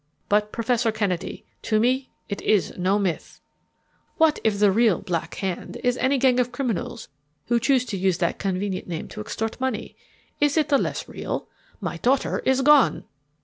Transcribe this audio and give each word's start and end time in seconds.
But, 0.29 0.51
Professor 0.51 0.91
Kennedy, 0.91 1.45
to 1.61 1.79
me 1.79 2.09
it 2.27 2.41
is 2.41 2.75
no 2.75 2.97
myth. 2.97 3.39
What 4.17 4.39
if 4.43 4.57
the 4.57 4.71
real 4.71 4.99
Black 4.99 5.35
Hand 5.35 5.77
is 5.83 5.95
any 5.97 6.17
gang 6.17 6.39
of 6.39 6.51
criminals 6.51 7.07
who 7.49 7.59
choose 7.59 7.85
to 7.85 7.97
use 7.97 8.17
that 8.17 8.39
convenient 8.39 8.87
name 8.87 9.07
to 9.09 9.21
extort 9.21 9.61
money? 9.61 9.95
Is 10.39 10.57
it 10.57 10.69
the 10.69 10.79
less 10.79 11.07
real? 11.07 11.47
My 11.81 11.97
daughter 11.97 12.39
is 12.45 12.63
gone!" 12.63 13.03